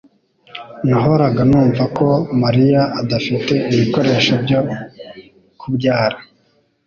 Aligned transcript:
Nahoraga 0.89 1.41
numva 1.49 1.83
ko 1.97 2.07
Mariya 2.43 2.81
adafite 3.01 3.53
ibikoresho 3.73 4.33
byo 4.43 4.59
kubyara 5.59 6.17